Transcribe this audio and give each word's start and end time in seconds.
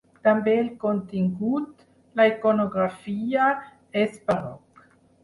També 0.27 0.53
el 0.59 0.69
contingut, 0.83 1.83
la 2.21 2.25
iconografia, 2.29 3.51
és 4.05 4.17
barroc. 4.31 4.83